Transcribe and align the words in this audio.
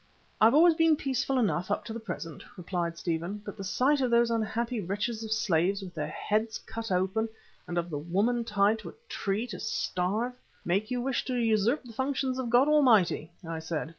"I've 0.41 0.55
always 0.55 0.73
been 0.73 0.95
peaceful 0.95 1.37
enough 1.37 1.69
up 1.69 1.85
to 1.85 1.93
the 1.93 1.99
present," 1.99 2.43
replied 2.57 2.97
Stephen. 2.97 3.39
"But 3.45 3.55
the 3.55 3.63
sight 3.63 4.01
of 4.01 4.09
those 4.09 4.31
unhappy 4.31 4.81
wretches 4.81 5.23
of 5.23 5.31
slaves 5.31 5.83
with 5.83 5.93
their 5.93 6.07
heads 6.07 6.57
cut 6.57 6.91
open, 6.91 7.29
and 7.67 7.77
of 7.77 7.91
the 7.91 7.99
woman 7.99 8.43
tied 8.43 8.79
to 8.79 8.89
a 8.89 8.93
tree 9.07 9.45
to 9.45 9.59
starve" 9.59 10.33
"Make 10.65 10.89
you 10.89 11.01
wish 11.03 11.23
to 11.25 11.35
usurp 11.35 11.83
the 11.83 11.93
functions 11.93 12.39
of 12.39 12.49
God 12.49 12.67
Almighty," 12.67 13.31
I 13.47 13.59
said. 13.59 13.89